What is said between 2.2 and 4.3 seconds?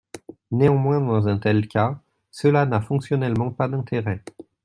cela n'a fonctionnellement pas d'intérêt.